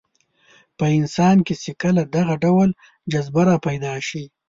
په 0.77 0.85
انسان 0.97 1.37
کې 1.47 1.55
چې 1.63 1.71
کله 1.81 2.01
دغه 2.15 2.33
ډول 2.43 2.69
جذبه 3.11 3.41
راپیدا 3.51 3.93
شي. 4.07 4.23